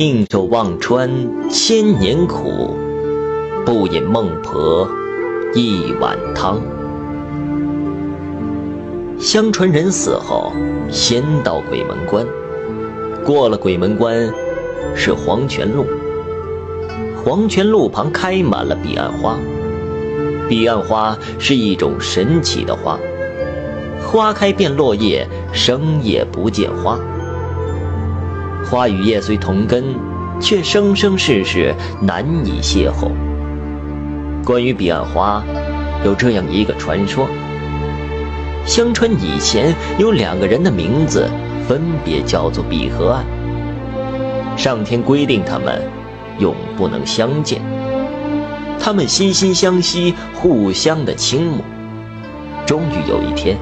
[0.00, 1.10] 宁守忘川
[1.50, 2.74] 千年苦，
[3.66, 4.88] 不饮孟婆
[5.54, 6.58] 一碗汤。
[9.18, 10.52] 相传人死后，
[10.90, 12.26] 先到鬼门关，
[13.22, 14.32] 过了鬼门关，
[14.94, 15.84] 是黄泉路。
[17.22, 19.36] 黄泉路旁开满了彼岸花，
[20.48, 22.98] 彼岸花是一种神奇的花，
[24.02, 26.98] 花开变落叶，生也不见花。
[28.64, 29.84] 花与叶虽同根，
[30.40, 33.10] 却生生世世难以邂逅。
[34.44, 35.42] 关于彼岸花，
[36.04, 37.28] 有这样一个传说：
[38.64, 41.28] 相传以前有两个人的名字，
[41.66, 43.24] 分别叫做彼和岸。
[44.56, 45.82] 上天规定他们
[46.38, 47.60] 永不能相见，
[48.78, 51.64] 他们心心相惜，互相的倾慕。
[52.66, 53.56] 终于有一天，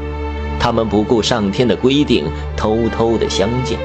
[0.61, 2.25] 他们不顾上天的规定，
[2.57, 3.79] 偷偷的相见。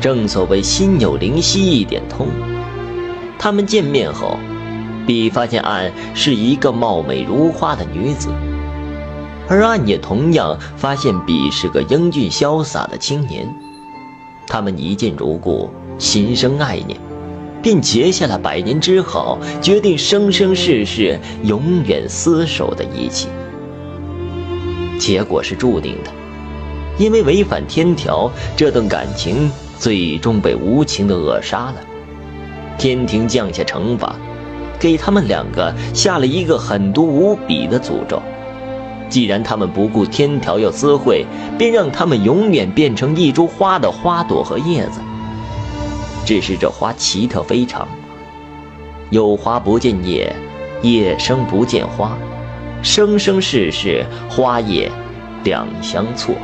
[0.00, 2.28] 正所谓心有灵犀一点通，
[3.36, 4.38] 他们见面后，
[5.06, 8.28] 比发现岸是一个貌美如花的女子，
[9.48, 13.52] 而岸也同样发现比是个英俊潇洒的青年。
[14.46, 16.98] 他们一见如故，心生爱念，
[17.60, 23.28] 便结下了百年之好，决定生生世世永远厮守的一起。
[24.96, 26.10] 结果是注定的，
[26.98, 29.50] 因为违反天条，这段感情。
[29.78, 31.76] 最终被无情的扼杀了。
[32.76, 34.14] 天庭降下惩罚，
[34.78, 38.20] 给他们两个下了一个狠毒无比的诅咒。
[39.08, 41.24] 既然他们不顾天条要私会，
[41.56, 45.00] 便让他们永远变成一株花的花朵和叶子。
[46.26, 47.88] 只是这花奇特非常，
[49.08, 50.30] 有花不见叶，
[50.82, 52.18] 叶生不见花，
[52.82, 54.92] 生生世世花叶
[55.42, 56.34] 两相错。